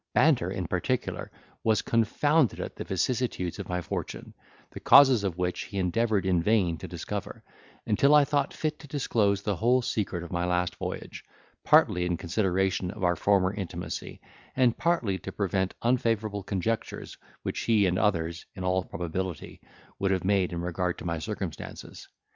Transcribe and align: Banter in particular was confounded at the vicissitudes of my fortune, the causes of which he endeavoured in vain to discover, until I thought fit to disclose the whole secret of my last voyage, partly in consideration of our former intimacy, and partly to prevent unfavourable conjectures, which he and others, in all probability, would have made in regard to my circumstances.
Banter 0.15 0.49
in 0.49 0.65
particular 0.65 1.29
was 1.63 1.83
confounded 1.83 2.59
at 2.59 2.75
the 2.75 2.83
vicissitudes 2.83 3.59
of 3.59 3.69
my 3.69 3.81
fortune, 3.83 4.33
the 4.71 4.79
causes 4.79 5.23
of 5.23 5.37
which 5.37 5.65
he 5.65 5.77
endeavoured 5.77 6.25
in 6.25 6.41
vain 6.41 6.75
to 6.79 6.87
discover, 6.87 7.43
until 7.85 8.15
I 8.15 8.25
thought 8.25 8.51
fit 8.51 8.79
to 8.79 8.87
disclose 8.87 9.43
the 9.43 9.57
whole 9.57 9.83
secret 9.83 10.23
of 10.23 10.31
my 10.31 10.43
last 10.43 10.75
voyage, 10.77 11.23
partly 11.63 12.03
in 12.03 12.17
consideration 12.17 12.89
of 12.89 13.03
our 13.03 13.15
former 13.15 13.53
intimacy, 13.53 14.19
and 14.55 14.75
partly 14.75 15.19
to 15.19 15.31
prevent 15.31 15.75
unfavourable 15.83 16.41
conjectures, 16.41 17.15
which 17.43 17.59
he 17.59 17.85
and 17.85 17.99
others, 17.99 18.47
in 18.55 18.63
all 18.63 18.83
probability, 18.83 19.61
would 19.99 20.09
have 20.09 20.23
made 20.25 20.51
in 20.51 20.61
regard 20.61 20.97
to 20.97 21.05
my 21.05 21.19
circumstances. 21.19 22.07